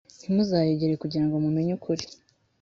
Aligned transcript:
ntimuzayegere 0.19 0.93
kugira 1.01 1.23
ngo 1.25 1.35
mumenye 1.43 1.71
ukuri 1.77 2.03